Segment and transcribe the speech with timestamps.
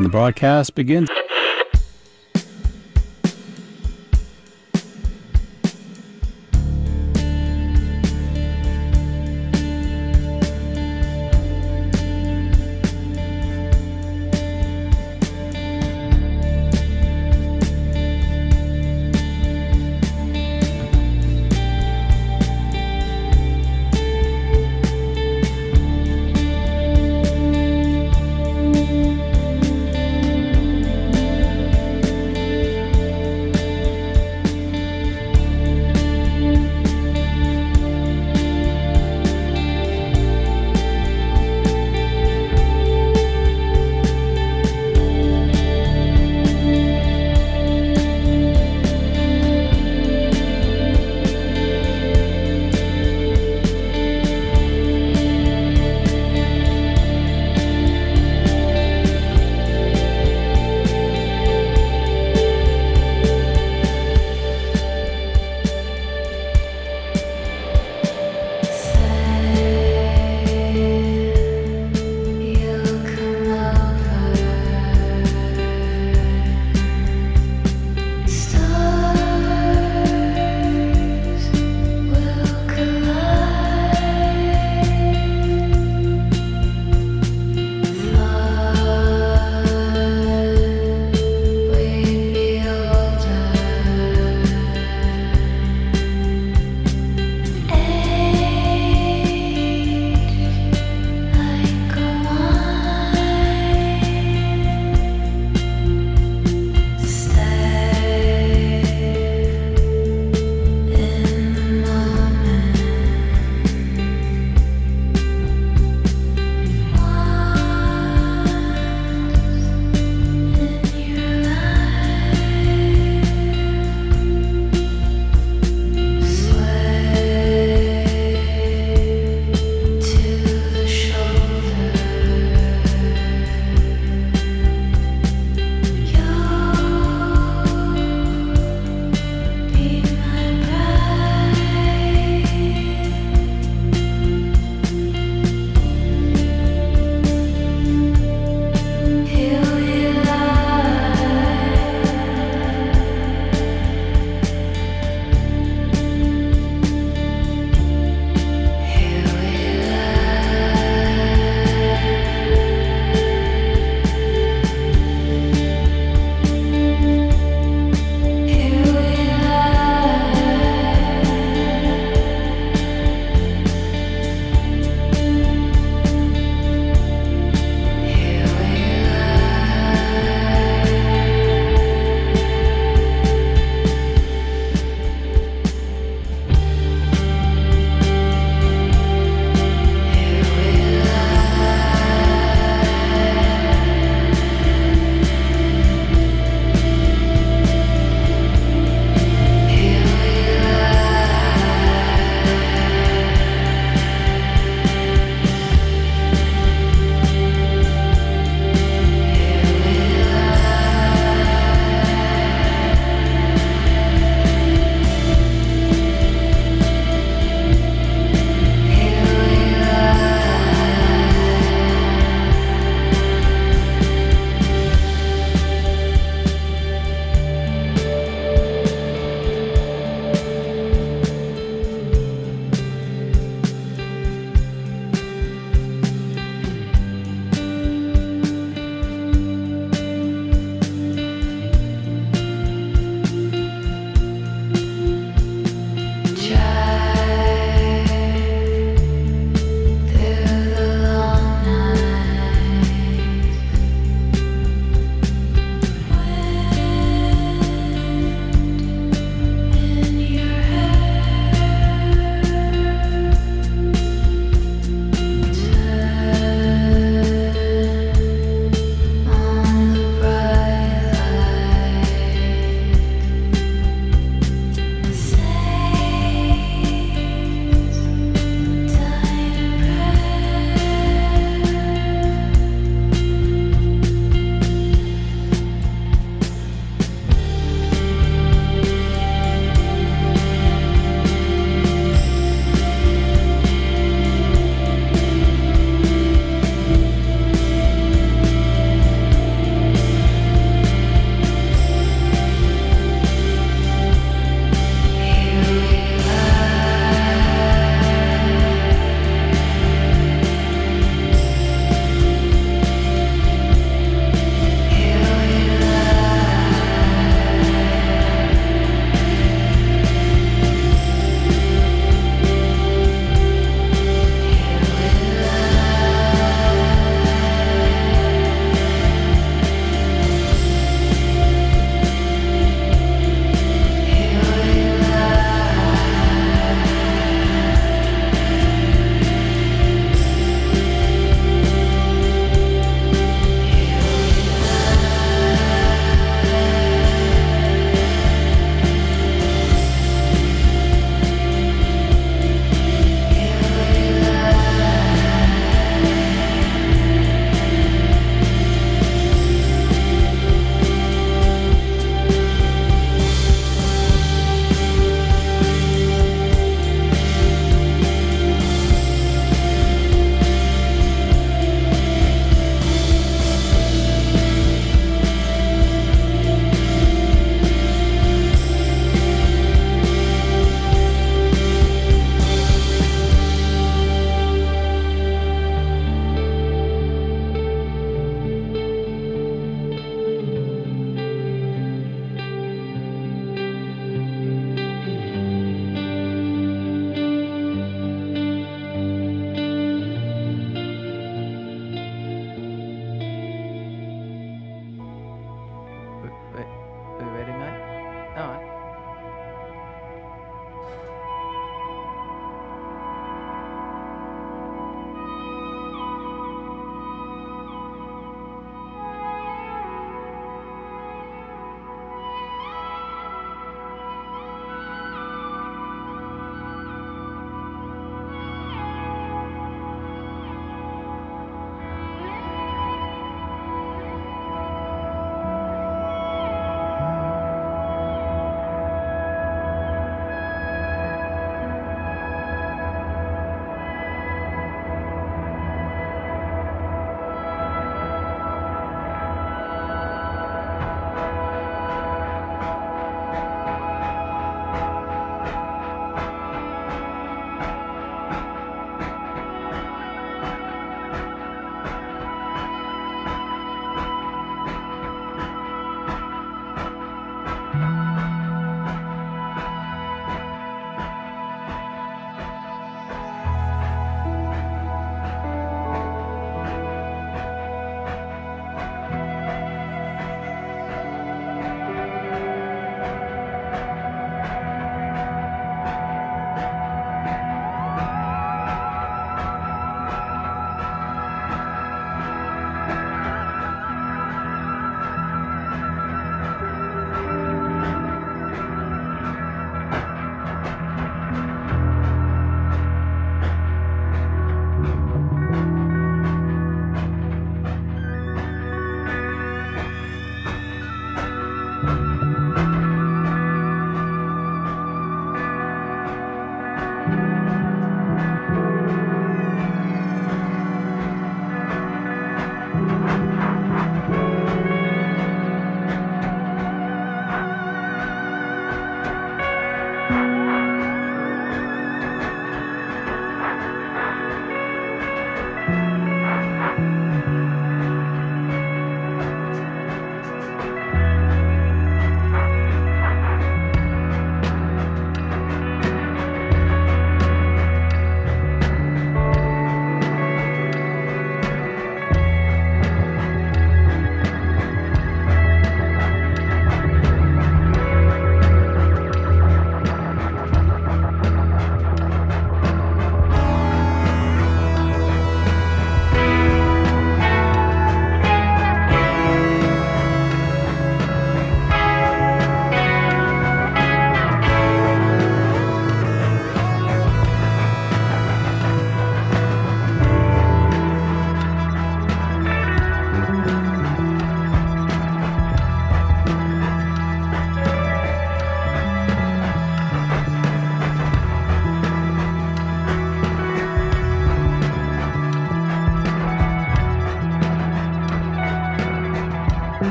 [0.00, 1.10] and the broadcast begins.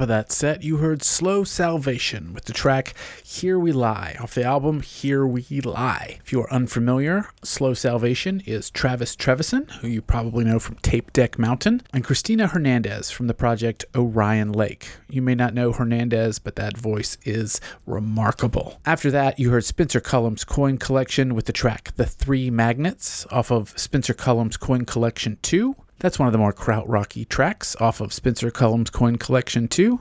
[0.00, 4.42] Of that set, you heard Slow Salvation with the track Here We Lie off the
[4.44, 6.18] album Here We Lie.
[6.24, 11.12] If you are unfamiliar, Slow Salvation is Travis Trevison, who you probably know from Tape
[11.12, 14.88] Deck Mountain, and Christina Hernandez from the project Orion Lake.
[15.08, 18.80] You may not know Hernandez, but that voice is remarkable.
[18.86, 23.50] After that, you heard Spencer Cullum's Coin Collection with the track The Three Magnets off
[23.50, 25.76] of Spencer Cullum's Coin Collection 2.
[26.00, 30.00] That's one of the more krautrocky tracks off of Spencer Cullum's Coin Collection 2,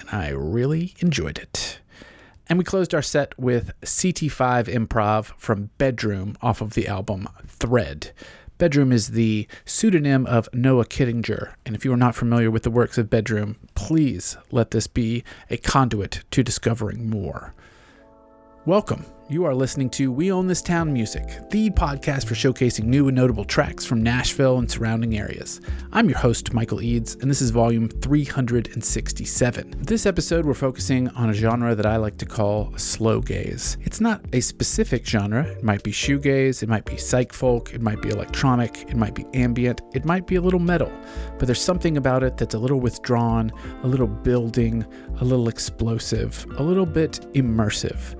[0.00, 1.78] and I really enjoyed it.
[2.48, 8.12] And we closed our set with CT5 Improv from Bedroom off of the album Thread.
[8.56, 12.70] Bedroom is the pseudonym of Noah Kittinger, and if you are not familiar with the
[12.70, 17.52] works of Bedroom, please let this be a conduit to discovering more.
[18.64, 23.08] Welcome you are listening to We Own This Town Music, the podcast for showcasing new
[23.08, 25.60] and notable tracks from Nashville and surrounding areas.
[25.90, 29.74] I'm your host, Michael Eads, and this is volume 367.
[29.78, 33.76] This episode, we're focusing on a genre that I like to call slow gaze.
[33.80, 35.42] It's not a specific genre.
[35.42, 39.16] It might be shoegaze, it might be psych folk, it might be electronic, it might
[39.16, 40.92] be ambient, it might be a little metal,
[41.40, 43.50] but there's something about it that's a little withdrawn,
[43.82, 44.86] a little building,
[45.20, 48.14] a little explosive, a little bit immersive.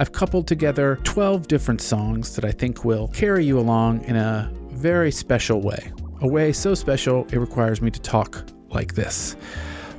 [0.00, 4.50] I've coupled together 12 different songs that I think will carry you along in a
[4.70, 5.92] very special way.
[6.22, 9.36] A way so special it requires me to talk like this.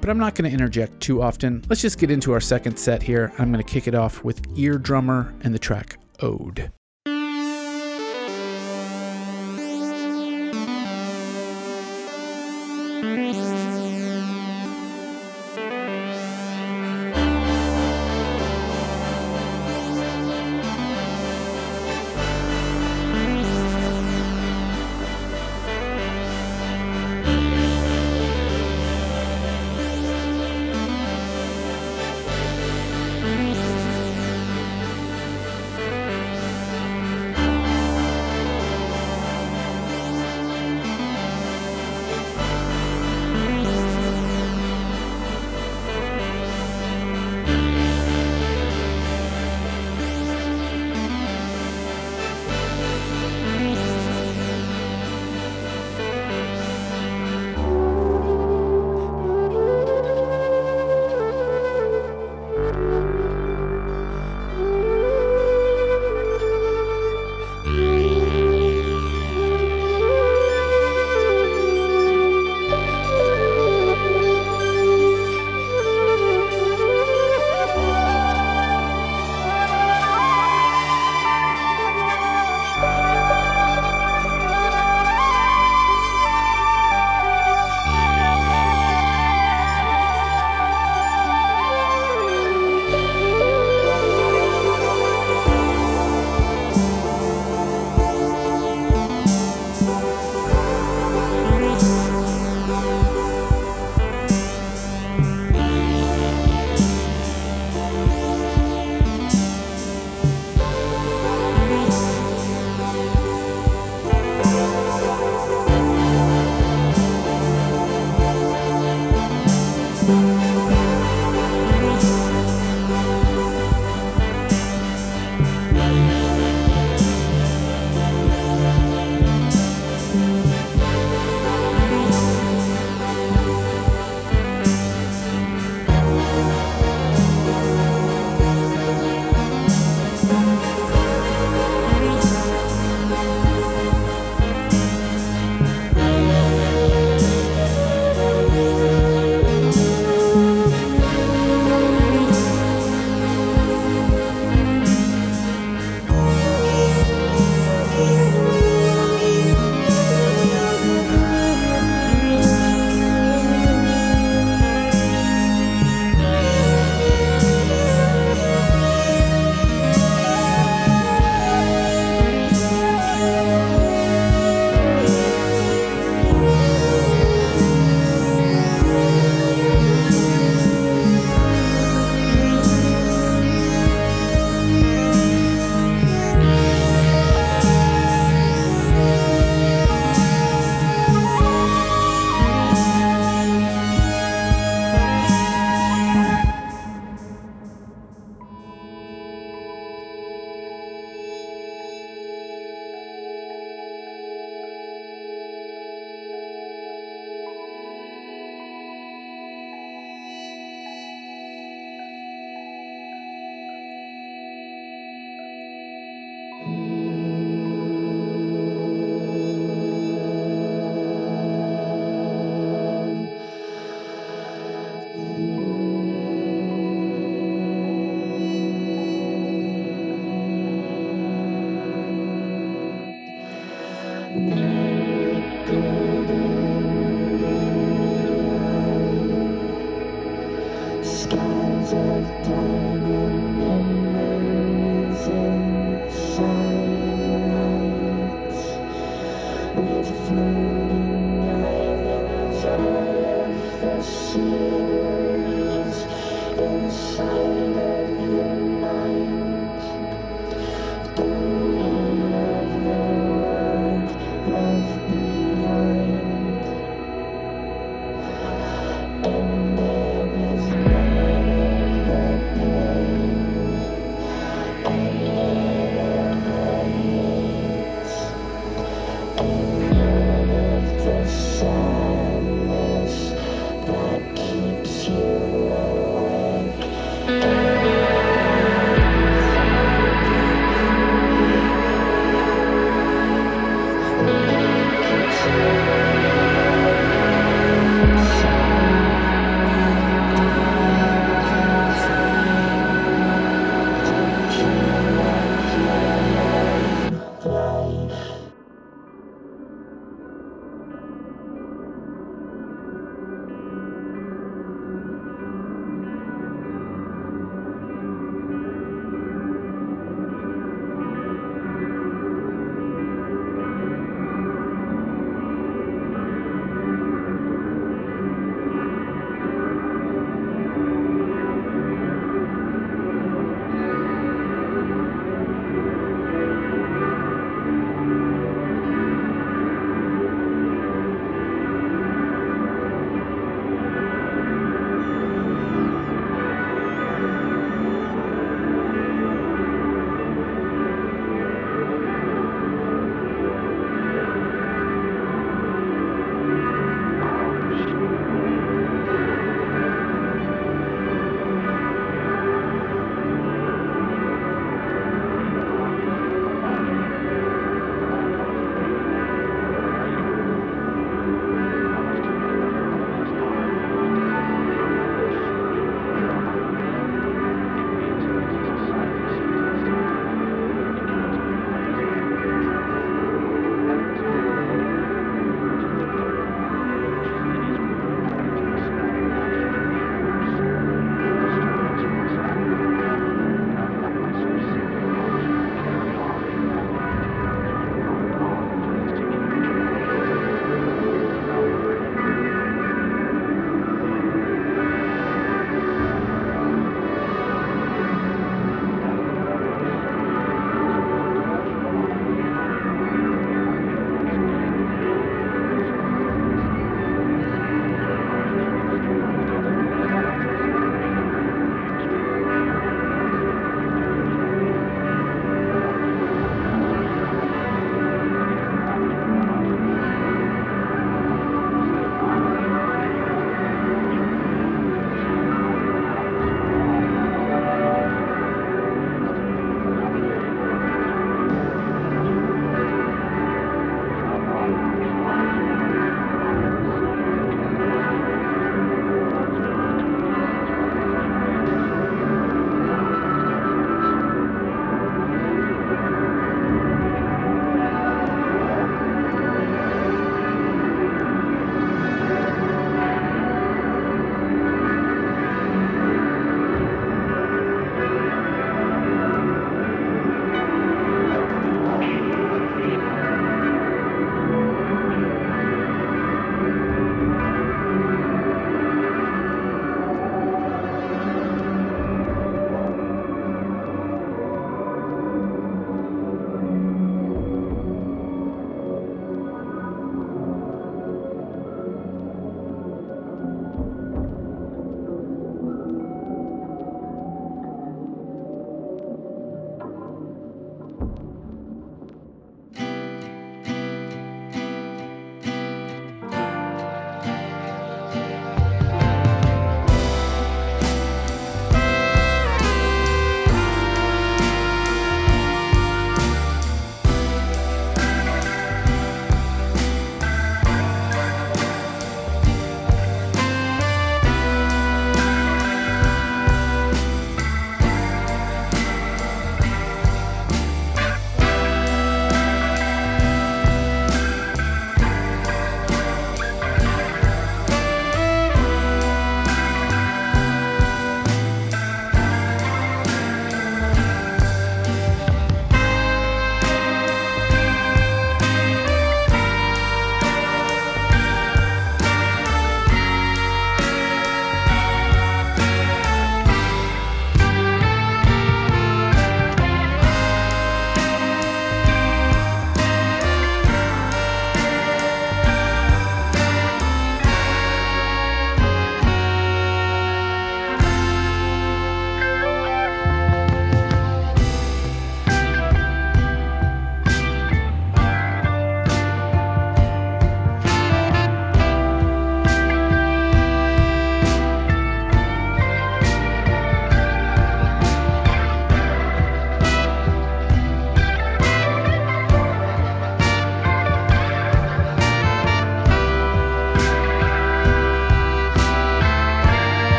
[0.00, 1.62] But I'm not going to interject too often.
[1.68, 3.32] Let's just get into our second set here.
[3.38, 6.72] I'm going to kick it off with Eardrummer and the track Ode.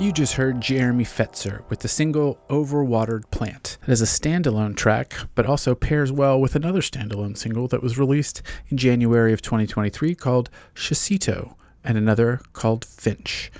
[0.00, 3.78] You just heard Jeremy Fetzer with the single Overwatered Plant.
[3.82, 7.98] It is a standalone track, but also pairs well with another standalone single that was
[7.98, 13.50] released in January of 2023 called Chasito and another called Finch.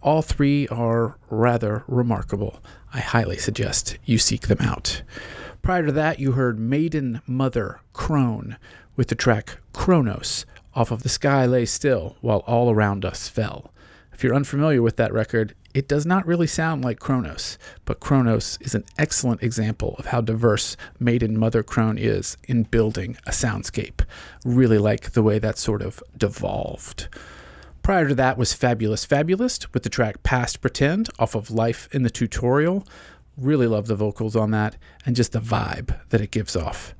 [0.00, 2.62] All three are rather remarkable.
[2.94, 5.02] I highly suggest you seek them out.
[5.62, 8.56] Prior to that, you heard Maiden Mother Crone
[8.94, 13.72] with the track Kronos off of The Sky Lay Still While All Around Us Fell.
[14.18, 18.58] If you're unfamiliar with that record, it does not really sound like Kronos, but Kronos
[18.60, 24.04] is an excellent example of how diverse Maiden Mother Crone is in building a soundscape.
[24.44, 27.08] Really like the way that sort of devolved.
[27.82, 32.02] Prior to that was Fabulous Fabulist with the track Past Pretend off of Life in
[32.02, 32.86] the Tutorial.
[33.36, 34.76] Really love the vocals on that
[35.06, 36.94] and just the vibe that it gives off.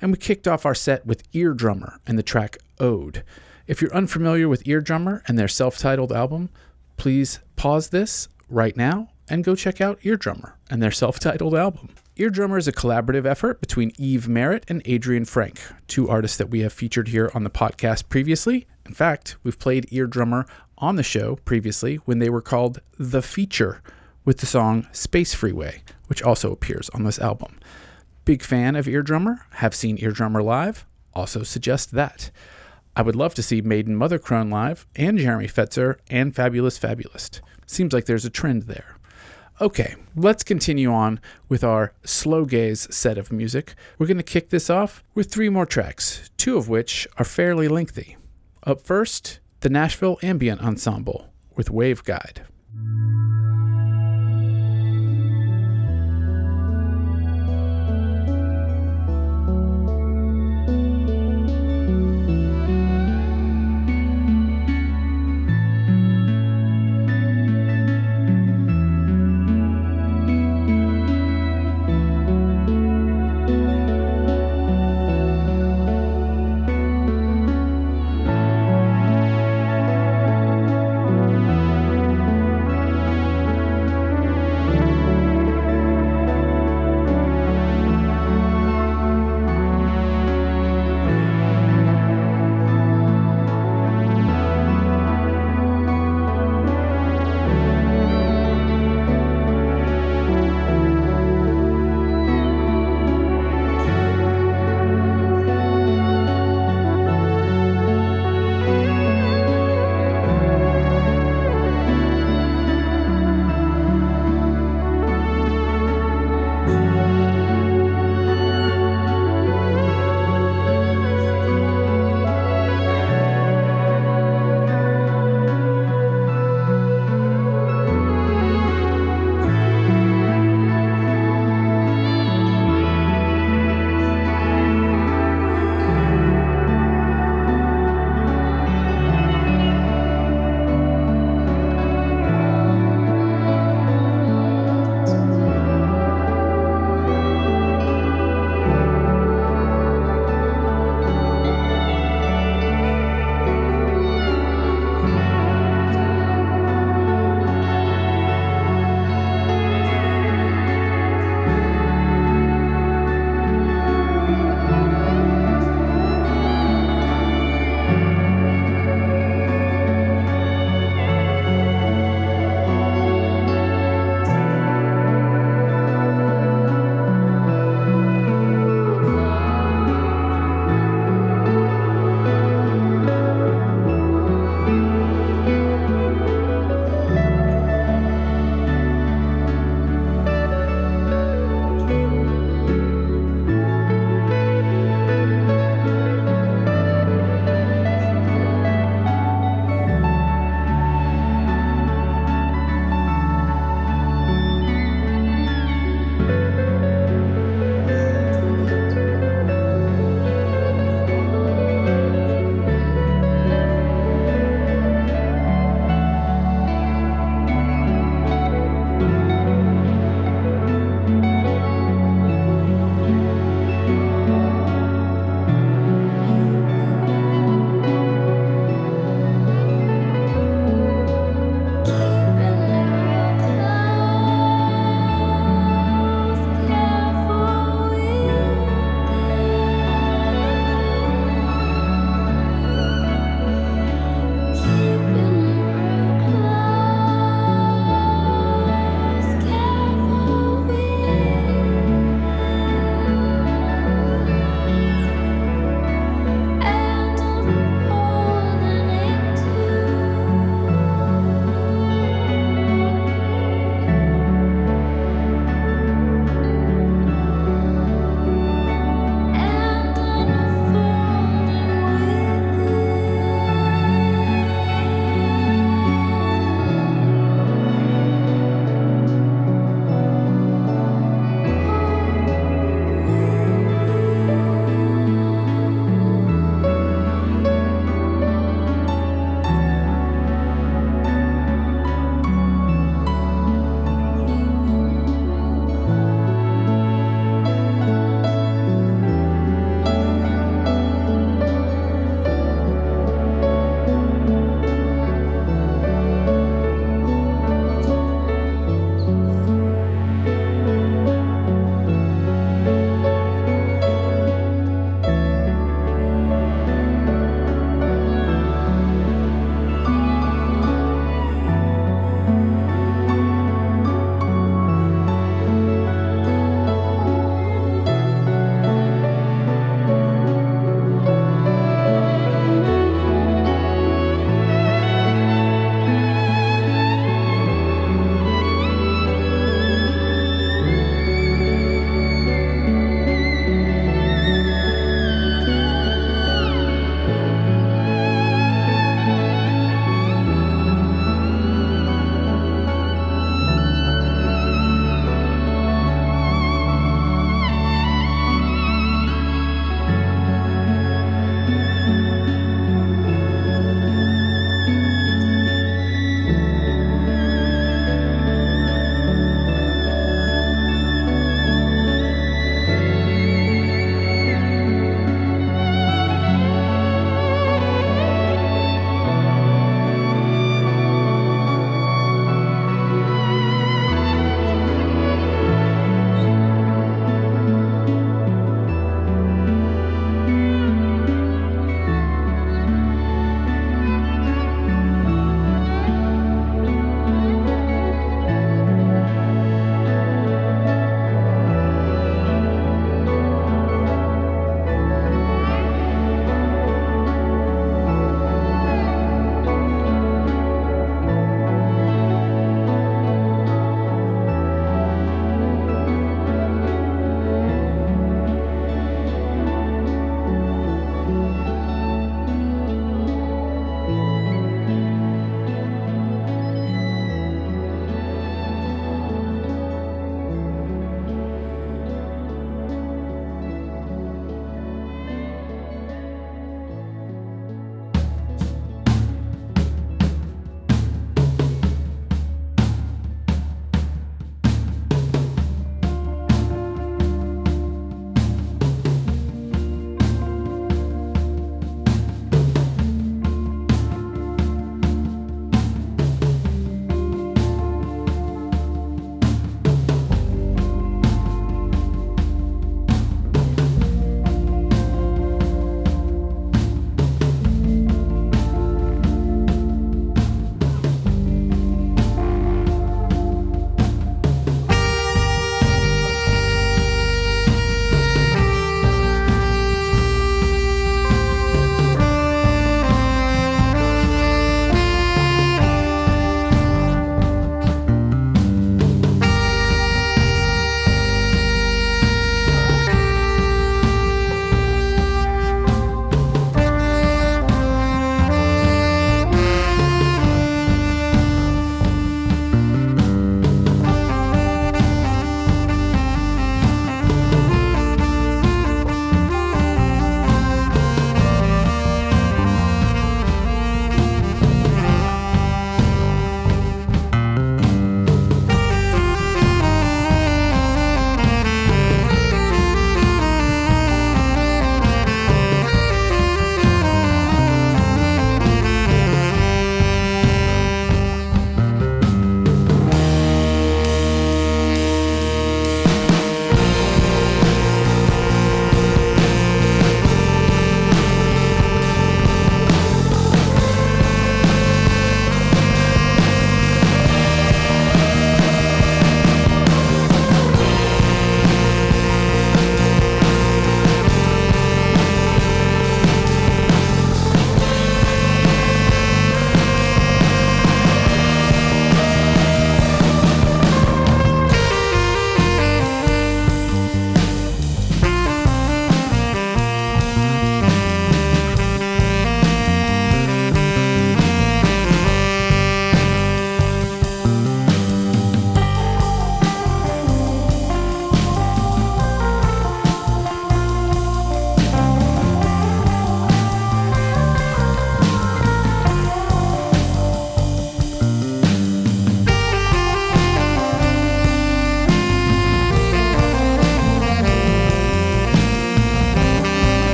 [0.00, 3.22] And we kicked off our set with Eardrummer and the track Ode.
[3.66, 6.50] If you're unfamiliar with Eardrummer and their self titled album,
[6.96, 11.90] please pause this right now and go check out Eardrummer and their self titled album.
[12.16, 16.60] Eardrummer is a collaborative effort between Eve Merritt and Adrian Frank, two artists that we
[16.60, 18.66] have featured here on the podcast previously.
[18.86, 20.46] In fact, we've played Eardrummer
[20.78, 23.82] on the show previously when they were called The Feature
[24.24, 27.58] with the song Space Freeway, which also appears on this album.
[28.24, 32.30] Big fan of Eardrummer, have seen Eardrummer live, also suggest that.
[32.96, 37.40] I would love to see Maiden Mother Crone live, and Jeremy Fetzer, and Fabulous Fabulist.
[37.66, 38.96] Seems like there's a trend there.
[39.60, 43.74] Okay, let's continue on with our slow gaze set of music.
[43.98, 47.68] We're going to kick this off with three more tracks, two of which are fairly
[47.68, 48.16] lengthy.
[48.64, 52.02] Up first, the Nashville Ambient Ensemble with Wave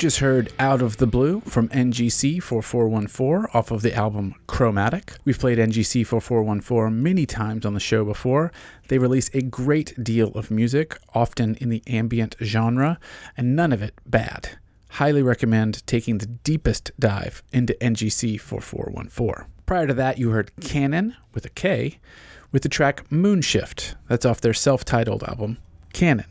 [0.00, 5.12] just heard Out of the Blue from NGC 4414 off of the album Chromatic.
[5.26, 8.50] We've played NGC 4414 many times on the show before.
[8.88, 12.98] They release a great deal of music, often in the ambient genre,
[13.36, 14.48] and none of it bad.
[14.88, 19.52] Highly recommend taking the deepest dive into NGC 4414.
[19.66, 21.98] Prior to that, you heard Kanon with a K
[22.52, 23.96] with the track Moonshift.
[24.08, 25.58] That's off their self titled album,
[25.92, 26.24] Kanon.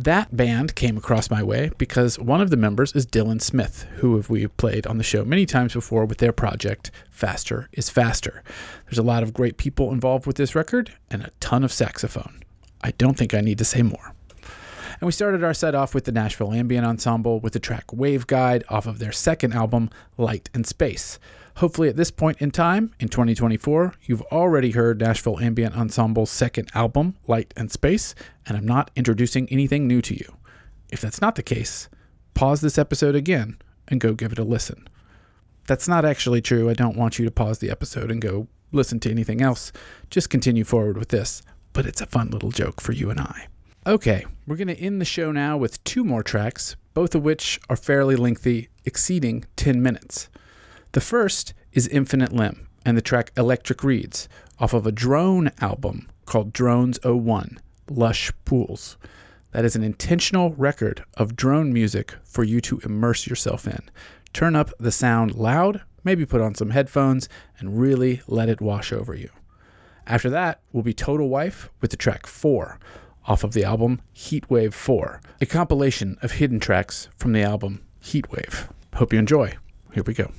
[0.00, 4.24] That band came across my way because one of the members is Dylan Smith, who
[4.30, 8.42] we've played on the show many times before with their project Faster is Faster.
[8.86, 12.40] There's a lot of great people involved with this record and a ton of saxophone.
[12.82, 14.14] I don't think I need to say more.
[14.40, 18.26] And we started our set off with the Nashville Ambient Ensemble with the track Wave
[18.26, 21.18] Guide off of their second album, Light and Space.
[21.60, 26.70] Hopefully, at this point in time, in 2024, you've already heard Nashville Ambient Ensemble's second
[26.74, 28.14] album, Light and Space,
[28.46, 30.36] and I'm not introducing anything new to you.
[30.90, 31.90] If that's not the case,
[32.32, 33.58] pause this episode again
[33.88, 34.88] and go give it a listen.
[35.66, 36.70] That's not actually true.
[36.70, 39.70] I don't want you to pause the episode and go listen to anything else.
[40.08, 41.42] Just continue forward with this,
[41.74, 43.48] but it's a fun little joke for you and I.
[43.86, 47.60] Okay, we're going to end the show now with two more tracks, both of which
[47.68, 50.30] are fairly lengthy, exceeding 10 minutes.
[50.92, 54.28] The first is Infinite Limb and the track Electric Reeds
[54.58, 58.96] off of a drone album called Drones 01 Lush Pools.
[59.52, 63.88] That is an intentional record of drone music for you to immerse yourself in.
[64.32, 67.28] Turn up the sound loud, maybe put on some headphones,
[67.60, 69.30] and really let it wash over you.
[70.08, 72.80] After that will be Total Wife with the track 4
[73.26, 78.68] off of the album Heatwave 4, a compilation of hidden tracks from the album Heatwave.
[78.94, 79.54] Hope you enjoy.
[79.92, 80.32] Here we go.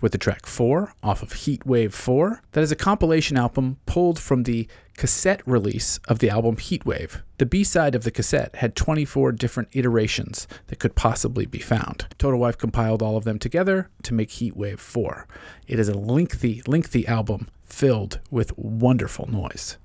[0.00, 2.42] With the track 4 off of Heat Wave 4.
[2.52, 7.22] That is a compilation album pulled from the cassette release of the album Heat Wave.
[7.38, 12.06] The B side of the cassette had 24 different iterations that could possibly be found.
[12.18, 15.26] Total Wife compiled all of them together to make Heat Wave 4.
[15.66, 19.76] It is a lengthy, lengthy album filled with wonderful noise.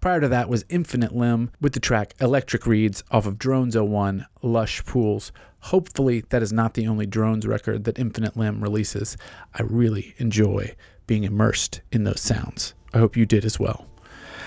[0.00, 4.26] Prior to that was Infinite Limb with the track Electric Reeds off of Drones 01
[4.42, 5.32] Lush Pools.
[5.60, 9.16] Hopefully, that is not the only Drones record that Infinite Limb releases.
[9.54, 10.76] I really enjoy
[11.08, 12.74] being immersed in those sounds.
[12.94, 13.86] I hope you did as well.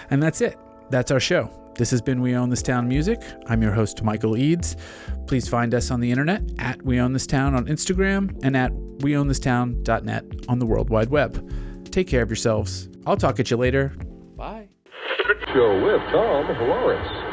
[0.10, 0.58] And that's it.
[0.90, 1.50] That's our show.
[1.76, 3.22] This has been We Own This Town Music.
[3.48, 4.78] I'm your host, Michael Eads.
[5.28, 8.72] Please find us on the internet at We Own This Town on Instagram and at
[9.00, 11.50] WeOwnThisTown.net on the World Wide Web.
[11.92, 12.90] Take care of yourselves.
[13.06, 13.90] I'll talk at you later.
[14.36, 14.71] Bye.
[15.54, 17.31] Show with Tom Lawrence.